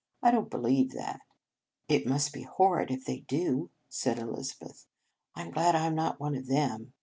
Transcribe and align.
I 0.23 0.31
don 0.31 0.45
t 0.45 0.49
believe 0.49 0.93
that." 0.93 1.19
"It 1.87 2.07
must 2.07 2.33
be 2.33 2.41
horrid, 2.41 2.89
if 2.89 3.05
they 3.05 3.19
do," 3.19 3.69
said 3.87 4.17
Elizabeth." 4.17 4.87
I 5.35 5.43
m 5.45 5.51
glad 5.51 5.75
I 5.75 5.85
m 5.85 5.93
not 5.93 6.19
one 6.19 6.33
of 6.33 6.47
them. 6.47 6.93